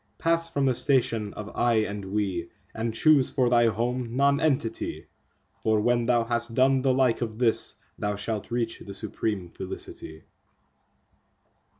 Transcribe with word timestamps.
Pass 0.17 0.49
from 0.49 0.65
the 0.65 0.73
station 0.73 1.31
of 1.35 1.55
"I" 1.55 1.75
and 1.81 2.03
"We," 2.05 2.49
and 2.73 2.91
choose 2.91 3.29
for 3.29 3.51
thy 3.51 3.67
home 3.67 4.15
Nonentity, 4.15 5.05
For 5.61 5.79
when 5.79 6.07
thou 6.07 6.23
has 6.23 6.47
done 6.47 6.81
the 6.81 6.91
like 6.91 7.21
of 7.21 7.37
this, 7.37 7.75
thou 7.99 8.15
shalt 8.15 8.49
reach 8.49 8.79
the 8.79 8.95
supreme 8.95 9.47
Felicity. 9.49 10.23